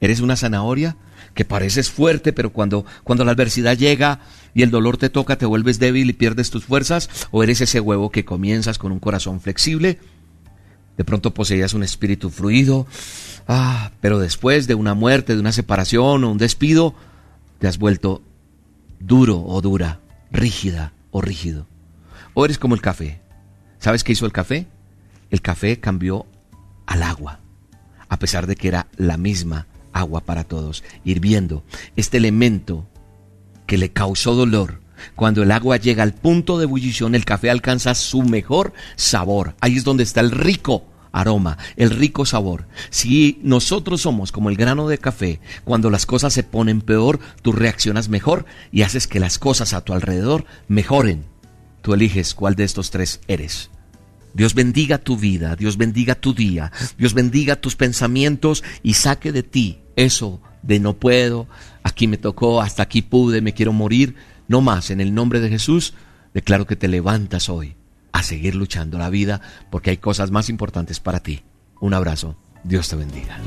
[0.00, 0.96] ¿Eres una zanahoria?
[1.34, 4.20] Que pareces fuerte, pero cuando, cuando la adversidad llega
[4.54, 7.80] y el dolor te toca, te vuelves débil y pierdes tus fuerzas, o eres ese
[7.80, 9.98] huevo que comienzas con un corazón flexible,
[10.96, 12.86] de pronto poseías un espíritu fluido,
[13.46, 16.94] ah, pero después de una muerte, de una separación o un despido,
[17.58, 18.22] te has vuelto
[19.00, 21.66] duro o dura, rígida o rígido.
[22.34, 23.20] O eres como el café.
[23.78, 24.66] ¿Sabes qué hizo el café?
[25.30, 26.26] El café cambió
[26.86, 27.40] al agua,
[28.08, 31.64] a pesar de que era la misma agua para todos, hirviendo.
[31.96, 32.86] Este elemento
[33.66, 34.80] que le causó dolor,
[35.16, 39.54] cuando el agua llega al punto de ebullición, el café alcanza su mejor sabor.
[39.60, 42.66] Ahí es donde está el rico aroma, el rico sabor.
[42.90, 47.52] Si nosotros somos como el grano de café, cuando las cosas se ponen peor, tú
[47.52, 51.24] reaccionas mejor y haces que las cosas a tu alrededor mejoren.
[51.82, 53.70] Tú eliges cuál de estos tres eres.
[54.34, 59.42] Dios bendiga tu vida, Dios bendiga tu día, Dios bendiga tus pensamientos y saque de
[59.42, 61.48] ti eso de no puedo,
[61.82, 64.14] aquí me tocó, hasta aquí pude, me quiero morir.
[64.46, 65.94] No más, en el nombre de Jesús,
[66.34, 67.76] declaro que te levantas hoy
[68.12, 71.42] a seguir luchando la vida porque hay cosas más importantes para ti.
[71.80, 72.36] Un abrazo.
[72.64, 73.38] Dios te bendiga.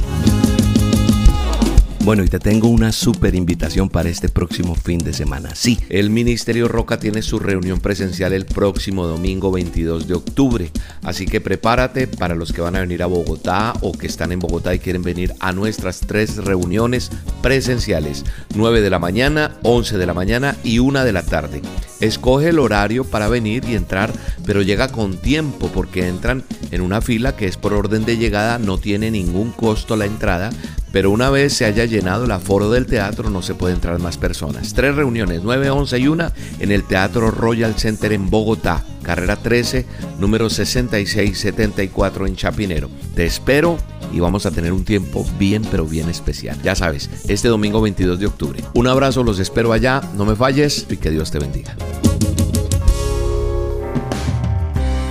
[2.04, 5.56] Bueno, y te tengo una súper invitación para este próximo fin de semana.
[5.56, 10.70] Sí, el Ministerio Roca tiene su reunión presencial el próximo domingo 22 de octubre.
[11.02, 14.40] Así que prepárate para los que van a venir a Bogotá o que están en
[14.40, 17.10] Bogotá y quieren venir a nuestras tres reuniones
[17.42, 18.26] presenciales.
[18.54, 21.62] 9 de la mañana, 11 de la mañana y 1 de la tarde.
[22.02, 24.12] Escoge el horario para venir y entrar,
[24.46, 28.60] pero llega con tiempo porque entran en una fila que es por orden de llegada,
[28.60, 30.50] no tiene ningún costo la entrada,
[30.94, 34.18] pero una vez se haya llenado el aforo del teatro no se puede entrar más
[34.18, 34.76] personas.
[34.76, 39.88] Tres reuniones, 9, 11 y 1 en el Teatro Royal Center en Bogotá, carrera 13,
[40.20, 42.90] número 6674 en Chapinero.
[43.16, 43.78] Te espero
[44.14, 46.62] y vamos a tener un tiempo bien pero bien especial.
[46.62, 48.64] Ya sabes, este domingo 22 de octubre.
[48.76, 51.76] Un abrazo, los espero allá, no me falles y que Dios te bendiga.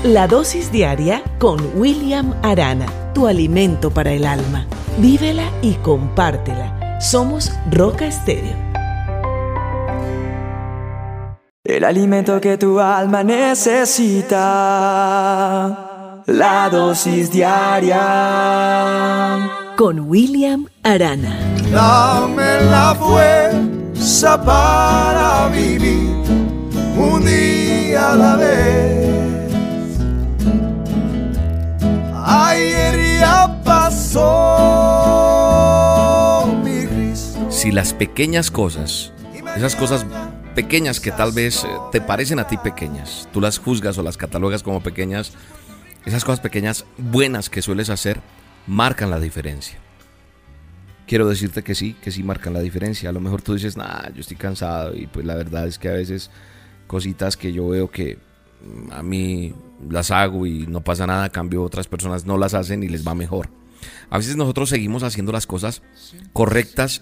[0.04, 2.86] La dosis diaria con William Arana,
[3.22, 4.66] tu alimento para el alma.
[4.98, 6.98] Vívela y compártela.
[7.00, 8.56] Somos Roca Estéreo.
[11.62, 14.32] El alimento que tu alma necesita.
[16.26, 18.00] La dosis diaria.
[19.76, 21.38] Con William Arana.
[21.70, 26.10] Dame la fuerza para vivir
[26.96, 28.71] un día a la vez.
[37.72, 39.14] Si las pequeñas cosas,
[39.56, 40.04] esas cosas
[40.54, 44.18] pequeñas que tal vez eh, te parecen a ti pequeñas, tú las juzgas o las
[44.18, 45.32] catalogas como pequeñas,
[46.04, 48.20] esas cosas pequeñas buenas que sueles hacer
[48.66, 49.78] marcan la diferencia.
[51.06, 53.08] Quiero decirte que sí, que sí marcan la diferencia.
[53.08, 55.88] A lo mejor tú dices, nah, yo estoy cansado y pues la verdad es que
[55.88, 56.30] a veces
[56.86, 58.18] cositas que yo veo que
[58.66, 59.54] mm, a mí
[59.88, 63.14] las hago y no pasa nada, cambio otras personas no las hacen y les va
[63.14, 63.48] mejor.
[64.10, 65.80] A veces nosotros seguimos haciendo las cosas
[66.34, 67.00] correctas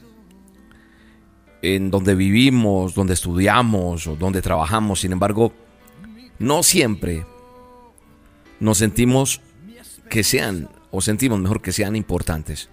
[1.63, 5.01] en donde vivimos, donde estudiamos o donde trabajamos.
[5.01, 5.53] Sin embargo,
[6.39, 7.27] no siempre
[8.59, 9.41] nos sentimos
[10.09, 12.69] que sean, o sentimos mejor que sean importantes.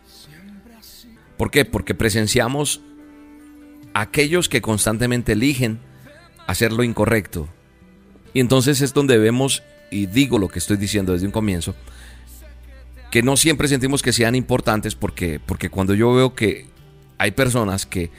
[1.38, 1.66] ¿Por qué?
[1.66, 2.82] Porque presenciamos
[3.94, 5.80] a aquellos que constantemente eligen
[6.48, 7.48] hacer lo incorrecto.
[8.34, 11.76] Y entonces es donde vemos, y digo lo que estoy diciendo desde un comienzo,
[13.12, 16.66] que no siempre sentimos que sean importantes porque, porque cuando yo veo que
[17.18, 18.12] hay personas que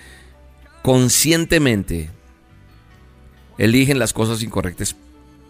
[0.82, 2.10] conscientemente
[3.58, 4.96] eligen las cosas incorrectas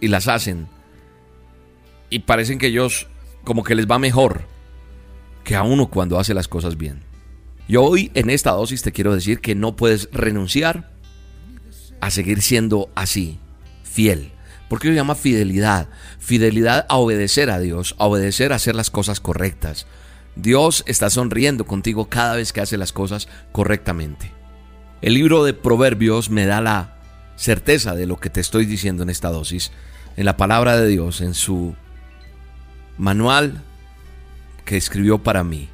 [0.01, 0.69] y las hacen
[2.11, 3.07] y parecen que ellos
[3.45, 4.43] como que les va mejor
[5.45, 7.03] que a uno cuando hace las cosas bien.
[7.69, 10.91] Yo hoy en esta dosis te quiero decir que no puedes renunciar
[12.01, 13.39] a seguir siendo así,
[13.83, 14.33] fiel.
[14.69, 15.89] Porque se llama fidelidad.
[16.19, 19.87] Fidelidad a obedecer a Dios, a obedecer a hacer las cosas correctas.
[20.37, 24.38] Dios está sonriendo contigo cada vez que hace las cosas correctamente.
[25.01, 26.97] El libro de Proverbios me da la
[27.37, 29.71] certeza de lo que te estoy diciendo en esta dosis,
[30.17, 31.77] en la palabra de Dios, en su
[32.97, 33.63] manual
[34.65, 35.69] que escribió para mí.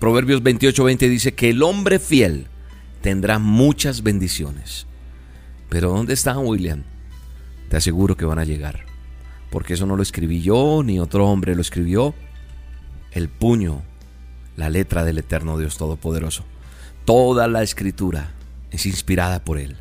[0.00, 2.46] Proverbios 28:20 dice que el hombre fiel
[3.02, 4.86] tendrá muchas bendiciones.
[5.68, 6.84] Pero ¿dónde está William?
[7.68, 8.86] Te aseguro que van a llegar.
[9.50, 12.14] Porque eso no lo escribí yo, ni otro hombre lo escribió.
[13.12, 13.82] El puño,
[14.56, 16.44] la letra del eterno Dios Todopoderoso.
[17.04, 18.30] Toda la escritura
[18.74, 19.76] es inspirada por Él.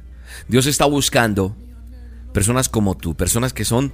[0.48, 1.56] Dios está buscando
[2.34, 3.94] personas como tú, personas que son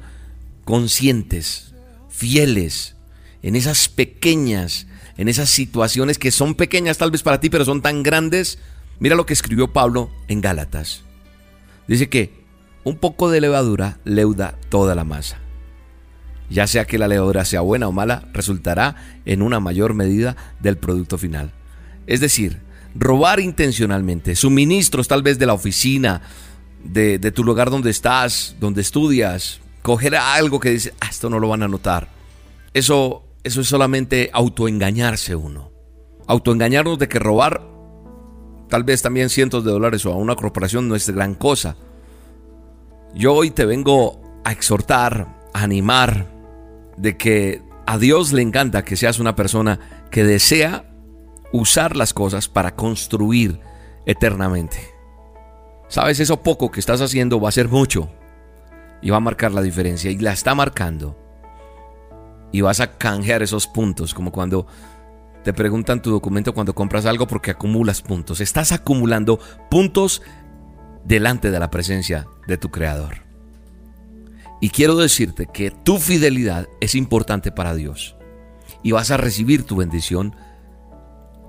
[0.66, 1.74] conscientes,
[2.10, 2.96] fieles,
[3.42, 7.82] en esas pequeñas, en esas situaciones que son pequeñas tal vez para ti, pero son
[7.82, 8.60] tan grandes.
[9.00, 11.04] Mira lo que escribió Pablo en Gálatas.
[11.88, 12.44] Dice que
[12.84, 15.40] un poco de levadura leuda toda la masa.
[16.50, 20.78] Ya sea que la levadura sea buena o mala, resultará en una mayor medida del
[20.78, 21.52] producto final.
[22.08, 22.60] Es decir,
[23.00, 26.22] robar intencionalmente, suministros tal vez de la oficina,
[26.84, 31.48] de, tu lugar donde estás, donde estudias, coger algo que dice, ah, esto no lo
[31.48, 32.10] van a notar.
[32.74, 35.72] Eso, eso es solamente autoengañarse uno.
[36.28, 37.62] Autoengañarnos de que robar
[38.68, 41.78] tal vez también cientos de dólares o a una corporación no es gran cosa.
[43.16, 46.28] Yo hoy te vengo a exhortar, a animar
[46.98, 49.80] de que a Dios le encanta que seas una persona
[50.12, 50.89] que desea
[51.52, 53.60] usar las cosas para construir
[54.06, 54.78] eternamente.
[55.88, 58.10] Sabes, eso poco que estás haciendo va a ser mucho
[59.02, 61.18] y va a marcar la diferencia y la está marcando.
[62.52, 64.68] Y vas a canjear esos puntos, como cuando
[65.44, 68.42] te preguntan tu documento cuando compras algo porque acumulas puntos.
[68.42, 69.40] Estás acumulando
[69.70, 70.22] puntos
[71.06, 73.24] delante de la presencia de tu creador.
[74.62, 78.16] Y quiero decirte que tu fidelidad es importante para Dios.
[78.84, 80.36] Y vas a recibir tu bendición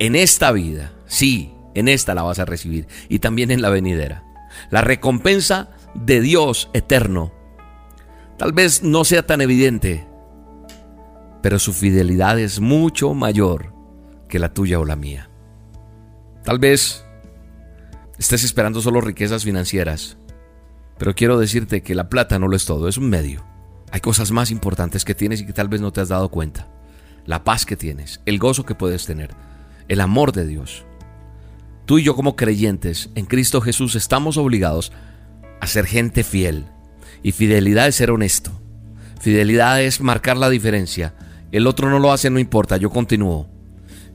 [0.01, 0.93] en esta vida.
[1.07, 2.89] Sí, en esta la vas a recibir.
[3.09, 4.25] Y también en la venidera.
[4.71, 7.33] La recompensa de Dios eterno.
[8.37, 10.07] Tal vez no sea tan evidente,
[11.43, 13.75] pero su fidelidad es mucho mayor
[14.29, 15.29] que la tuya o la mía.
[16.45, 17.05] Tal vez
[18.19, 20.17] estés esperando solo riquezas financieras,
[20.97, 23.45] pero quiero decirte que la plata no lo es todo, es un medio.
[23.91, 26.69] Hay cosas más importantes que tienes y que tal vez no te has dado cuenta.
[27.27, 29.35] La paz que tienes, el gozo que puedes tener,
[29.91, 30.85] el amor de Dios.
[31.85, 34.93] Tú y yo como creyentes en Cristo Jesús estamos obligados
[35.61, 36.67] a ser gente fiel.
[37.25, 38.53] Y fidelidad es ser honesto.
[39.21, 41.15] Fidelidad es marcar la diferencia.
[41.51, 43.49] El otro no lo hace, no importa, yo continúo.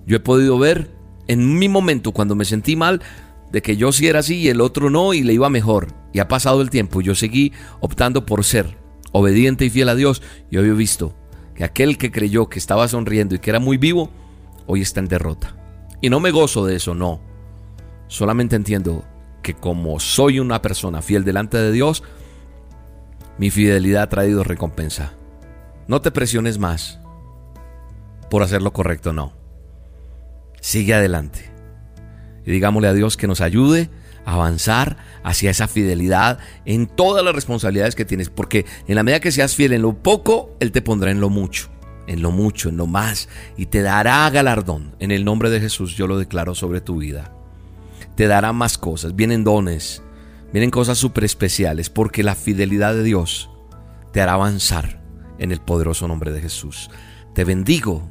[0.07, 0.89] Yo he podido ver
[1.27, 3.01] en mi momento cuando me sentí mal
[3.51, 5.89] de que yo sí era así y el otro no y le iba mejor.
[6.13, 7.51] Y ha pasado el tiempo yo seguí
[7.81, 8.77] optando por ser
[9.11, 11.13] obediente y fiel a Dios y hoy he visto
[11.53, 14.09] que aquel que creyó que estaba sonriendo y que era muy vivo,
[14.67, 15.64] hoy está en derrota.
[16.01, 17.21] Y no me gozo de eso, no.
[18.07, 19.03] Solamente entiendo
[19.41, 22.03] que como soy una persona fiel delante de Dios,
[23.37, 25.13] mi fidelidad ha traído recompensa.
[25.87, 26.99] No te presiones más
[28.29, 29.33] por hacer lo correcto, no.
[30.61, 31.51] Sigue adelante.
[32.45, 33.89] Y digámosle a Dios que nos ayude
[34.25, 38.29] a avanzar hacia esa fidelidad en todas las responsabilidades que tienes.
[38.29, 41.29] Porque en la medida que seas fiel en lo poco, Él te pondrá en lo
[41.29, 41.69] mucho.
[42.07, 43.29] En lo mucho, en lo más.
[43.57, 44.95] Y te dará galardón.
[44.99, 47.31] En el nombre de Jesús yo lo declaro sobre tu vida.
[48.15, 49.15] Te dará más cosas.
[49.15, 50.01] Vienen dones.
[50.53, 51.89] Vienen cosas súper especiales.
[51.89, 53.49] Porque la fidelidad de Dios
[54.13, 55.01] te hará avanzar
[55.39, 56.89] en el poderoso nombre de Jesús.
[57.33, 58.09] Te bendigo.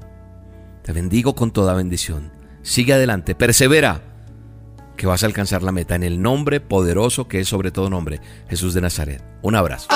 [0.83, 2.33] Te bendigo con toda bendición.
[2.63, 3.35] Sigue adelante.
[3.35, 4.03] Persevera
[4.97, 8.21] que vas a alcanzar la meta en el nombre poderoso que es sobre todo nombre,
[8.49, 9.23] Jesús de Nazaret.
[9.43, 9.89] Un abrazo.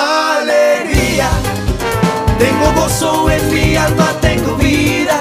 [2.39, 5.21] Tengo gozo en mi alma, tengo vida.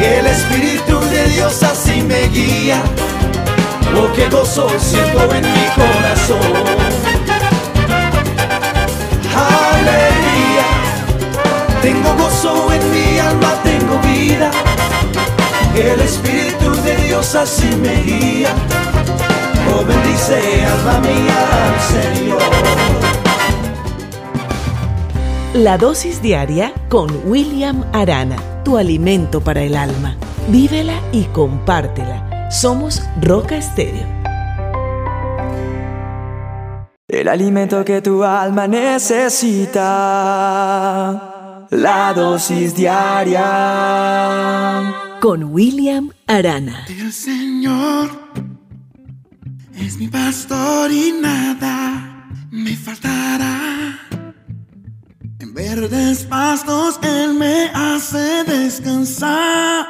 [0.00, 2.80] El Espíritu de Dios así me guía.
[3.96, 6.38] Oh, qué gozo siento en mi corazón.
[9.34, 10.66] Alegría.
[11.82, 14.50] Tengo gozo en mi alma, tengo vida.
[15.74, 18.50] El Espíritu de Dios así me guía.
[19.74, 23.15] Oh, bendice alma mía al Señor.
[25.56, 30.14] La dosis diaria con William Arana, tu alimento para el alma.
[30.50, 32.50] Vívela y compártela.
[32.50, 34.04] Somos Roca Estéreo.
[37.08, 39.78] El alimento que tu alma necesita.
[41.70, 43.42] La dosis diaria.
[45.22, 46.84] Con William Arana.
[46.86, 48.10] El Señor
[49.74, 53.75] es mi pastor y nada me faltará.
[55.68, 59.88] Verdes pastos Él me hace descansar.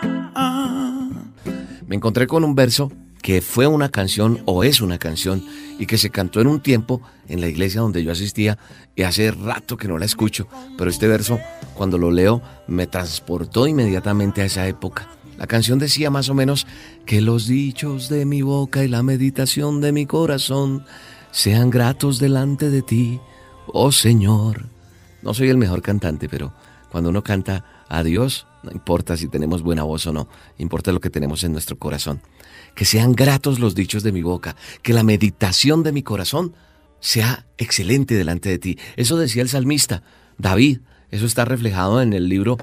[1.87, 5.45] Me encontré con un verso que fue una canción o es una canción
[5.79, 8.57] y que se cantó en un tiempo en la iglesia donde yo asistía
[8.95, 10.49] y hace rato que no la escucho,
[10.79, 11.39] pero este verso
[11.75, 15.11] cuando lo leo me transportó inmediatamente a esa época.
[15.37, 16.67] La canción decía más o menos
[17.05, 20.87] que los dichos de mi boca y la meditación de mi corazón
[21.33, 23.21] sean gratos delante de ti,
[23.67, 24.76] oh Señor.
[25.27, 26.53] No soy el mejor cantante, pero
[26.89, 31.01] cuando uno canta a Dios, no importa si tenemos buena voz o no, importa lo
[31.01, 32.23] que tenemos en nuestro corazón.
[32.77, 36.55] Que sean gratos los dichos de mi boca, que la meditación de mi corazón
[37.01, 38.79] sea excelente delante de ti.
[38.95, 40.05] Eso decía el salmista
[40.39, 40.79] David.
[41.11, 42.57] Eso está reflejado en el libro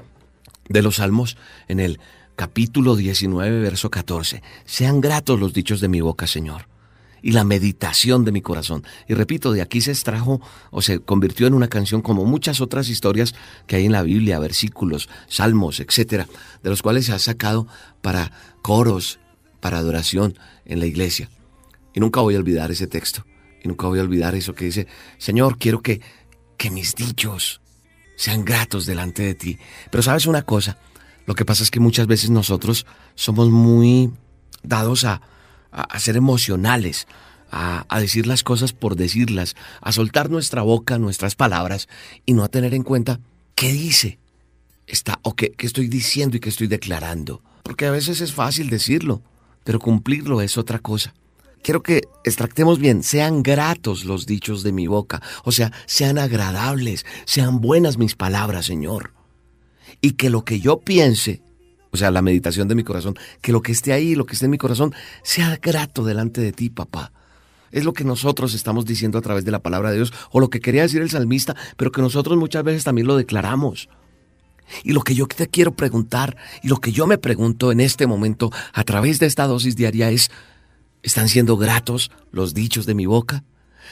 [0.66, 1.36] de los Salmos,
[1.68, 2.00] en el
[2.34, 4.42] capítulo 19, verso 14.
[4.64, 6.73] Sean gratos los dichos de mi boca, Señor
[7.24, 8.84] y la meditación de mi corazón.
[9.08, 12.90] Y repito, de aquí se extrajo o se convirtió en una canción como muchas otras
[12.90, 13.34] historias
[13.66, 16.28] que hay en la Biblia, versículos, salmos, etcétera,
[16.62, 17.66] de los cuales se ha sacado
[18.02, 19.20] para coros,
[19.60, 21.30] para adoración en la iglesia.
[21.94, 23.24] Y nunca voy a olvidar ese texto.
[23.62, 26.02] Y nunca voy a olvidar eso que dice, Señor, quiero que,
[26.58, 27.62] que mis dichos
[28.16, 29.58] sean gratos delante de ti.
[29.90, 30.76] Pero sabes una cosa,
[31.24, 34.12] lo que pasa es que muchas veces nosotros somos muy
[34.62, 35.22] dados a,
[35.74, 37.06] a, ser emocionales,
[37.50, 41.88] a, a, decir las cosas por decirlas, a soltar nuestra boca, nuestras palabras
[42.24, 43.20] y no a tener en cuenta
[43.54, 44.18] qué dice
[44.86, 47.42] está, o qué, qué estoy diciendo y qué estoy declarando.
[47.62, 49.22] Porque a veces es fácil decirlo,
[49.64, 51.14] pero cumplirlo es otra cosa.
[51.62, 57.06] Quiero que extractemos bien, sean gratos los dichos de mi boca, o sea, sean agradables,
[57.24, 59.14] sean buenas mis palabras, Señor.
[60.02, 61.40] Y que lo que yo piense
[61.94, 64.46] o sea, la meditación de mi corazón, que lo que esté ahí, lo que esté
[64.46, 64.92] en mi corazón,
[65.22, 67.12] sea grato delante de ti, papá.
[67.70, 70.50] Es lo que nosotros estamos diciendo a través de la palabra de Dios, o lo
[70.50, 73.88] que quería decir el salmista, pero que nosotros muchas veces también lo declaramos.
[74.82, 78.08] Y lo que yo te quiero preguntar, y lo que yo me pregunto en este
[78.08, 80.32] momento a través de esta dosis diaria es,
[81.04, 83.44] ¿están siendo gratos los dichos de mi boca?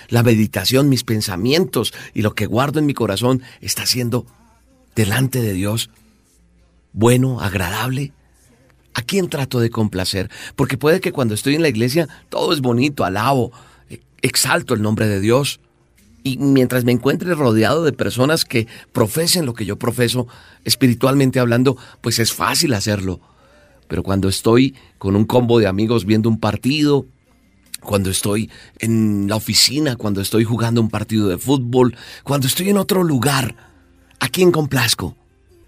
[0.09, 4.27] La meditación, mis pensamientos y lo que guardo en mi corazón está siendo
[4.97, 5.89] delante de Dios
[6.93, 8.13] bueno, agradable.
[8.95, 10.31] ¿A quién trato de complacer?
[10.55, 13.53] Porque puede que cuando estoy en la iglesia todo es bonito, alabo,
[14.21, 15.61] exalto el nombre de Dios.
[16.25, 20.29] Y mientras me encuentre rodeado de personas que profesen lo que yo profeso,
[20.65, 23.21] espiritualmente hablando, pues es fácil hacerlo.
[23.89, 27.07] Pero cuando estoy con un combo de amigos viendo un partido,
[27.81, 32.77] cuando estoy en la oficina, cuando estoy jugando un partido de fútbol, cuando estoy en
[32.77, 33.57] otro lugar,
[34.21, 35.17] ¿a quién complazco?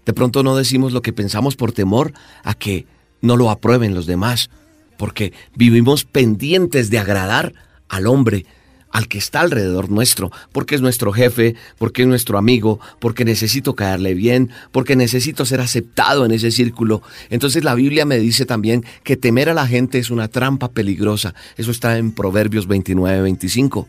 [0.05, 2.85] De pronto no decimos lo que pensamos por temor a que
[3.21, 4.49] no lo aprueben los demás,
[4.97, 7.53] porque vivimos pendientes de agradar
[7.89, 8.45] al hombre,
[8.91, 13.75] al que está alrededor nuestro, porque es nuestro jefe, porque es nuestro amigo, porque necesito
[13.75, 17.01] caerle bien, porque necesito ser aceptado en ese círculo.
[17.29, 21.33] Entonces la Biblia me dice también que temer a la gente es una trampa peligrosa.
[21.57, 23.87] Eso está en Proverbios 29, 25.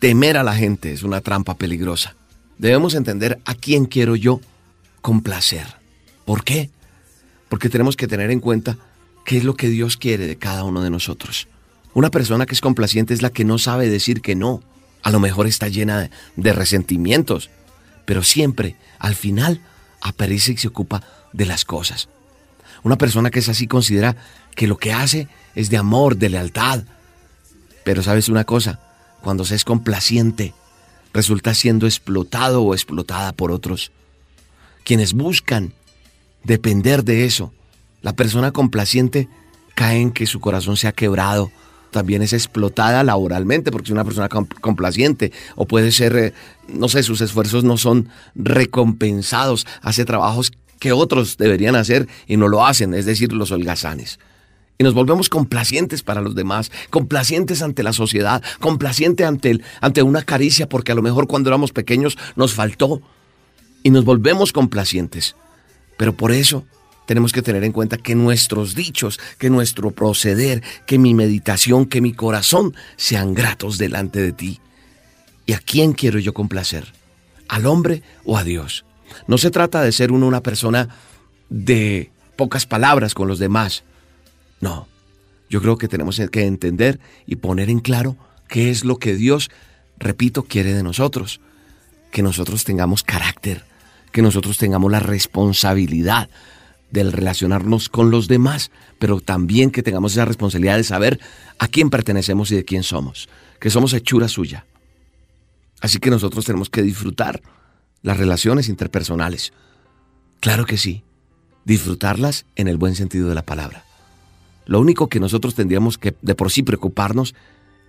[0.00, 2.16] Temer a la gente es una trampa peligrosa.
[2.58, 4.40] Debemos entender a quién quiero yo
[6.24, 6.70] ¿Por qué?
[7.48, 8.76] Porque tenemos que tener en cuenta
[9.24, 11.46] qué es lo que Dios quiere de cada uno de nosotros.
[11.94, 14.62] Una persona que es complaciente es la que no sabe decir que no.
[15.02, 17.50] A lo mejor está llena de resentimientos,
[18.04, 19.60] pero siempre, al final,
[20.00, 21.02] aparece y se ocupa
[21.32, 22.08] de las cosas.
[22.82, 24.16] Una persona que es así considera
[24.56, 26.82] que lo que hace es de amor, de lealtad.
[27.84, 28.80] Pero sabes una cosa,
[29.22, 30.52] cuando se es complaciente,
[31.12, 33.92] resulta siendo explotado o explotada por otros.
[34.86, 35.72] Quienes buscan
[36.44, 37.52] depender de eso,
[38.02, 39.28] la persona complaciente
[39.74, 41.50] cae en que su corazón se ha quebrado,
[41.90, 46.34] también es explotada laboralmente porque es una persona complaciente o puede ser, eh,
[46.68, 52.46] no sé, sus esfuerzos no son recompensados, hace trabajos que otros deberían hacer y no
[52.46, 54.20] lo hacen, es decir, los holgazanes.
[54.78, 60.22] Y nos volvemos complacientes para los demás, complacientes ante la sociedad, complacientes ante, ante una
[60.22, 63.02] caricia porque a lo mejor cuando éramos pequeños nos faltó
[63.86, 65.36] y nos volvemos complacientes.
[65.96, 66.64] Pero por eso
[67.06, 72.00] tenemos que tener en cuenta que nuestros dichos, que nuestro proceder, que mi meditación, que
[72.00, 74.60] mi corazón sean gratos delante de ti.
[75.46, 76.94] ¿Y a quién quiero yo complacer?
[77.46, 78.84] ¿Al hombre o a Dios?
[79.28, 80.88] No se trata de ser uno una persona
[81.48, 83.84] de pocas palabras con los demás.
[84.60, 84.88] No,
[85.48, 88.16] yo creo que tenemos que entender y poner en claro
[88.48, 89.48] qué es lo que Dios,
[89.96, 91.40] repito, quiere de nosotros.
[92.10, 93.64] Que nosotros tengamos carácter,
[94.16, 96.30] que nosotros tengamos la responsabilidad
[96.90, 101.20] del relacionarnos con los demás, pero también que tengamos esa responsabilidad de saber
[101.58, 103.28] a quién pertenecemos y de quién somos,
[103.60, 104.64] que somos hechura suya.
[105.82, 107.42] Así que nosotros tenemos que disfrutar
[108.00, 109.52] las relaciones interpersonales.
[110.40, 111.04] Claro que sí,
[111.66, 113.84] disfrutarlas en el buen sentido de la palabra.
[114.64, 117.34] Lo único que nosotros tendríamos que de por sí preocuparnos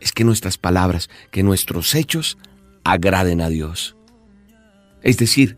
[0.02, 2.38] es que nuestras palabras, que nuestros hechos
[2.84, 3.96] agraden a Dios.
[5.02, 5.58] Es decir,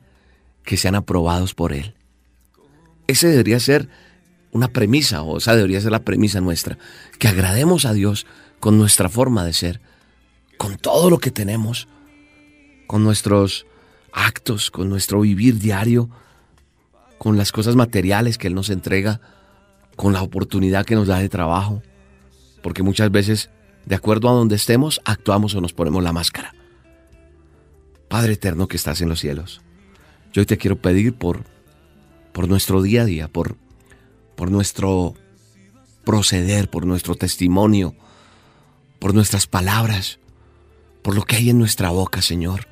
[0.63, 1.95] que sean aprobados por Él.
[3.07, 3.89] Ese debería ser
[4.51, 6.77] una premisa, o esa debería ser la premisa nuestra,
[7.17, 8.25] que agrademos a Dios
[8.59, 9.81] con nuestra forma de ser,
[10.57, 11.87] con todo lo que tenemos,
[12.87, 13.65] con nuestros
[14.11, 16.09] actos, con nuestro vivir diario,
[17.17, 19.21] con las cosas materiales que Él nos entrega,
[19.95, 21.83] con la oportunidad que nos da de trabajo,
[22.63, 23.49] porque muchas veces,
[23.85, 26.53] de acuerdo a donde estemos, actuamos o nos ponemos la máscara.
[28.07, 29.61] Padre eterno que estás en los cielos,
[30.33, 31.43] yo te quiero pedir por
[32.31, 33.57] por nuestro día a día, por,
[34.35, 35.13] por nuestro
[36.05, 37.95] proceder, por nuestro testimonio,
[38.99, 40.19] por nuestras palabras,
[41.01, 42.67] por lo que hay en nuestra boca, Señor.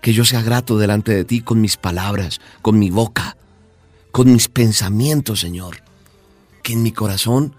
[0.00, 3.36] Que yo sea grato delante de ti con mis palabras, con mi boca,
[4.12, 5.82] con mis pensamientos, Señor.
[6.62, 7.56] Que en mi corazón